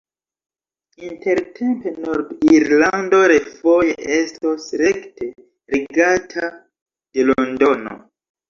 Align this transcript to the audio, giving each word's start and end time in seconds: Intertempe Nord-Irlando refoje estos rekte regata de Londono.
Intertempe 1.09 1.91
Nord-Irlando 2.05 3.19
refoje 3.33 3.93
estos 4.17 4.67
rekte 4.83 5.31
regata 5.77 6.53
de 7.13 7.31
Londono. 7.33 7.97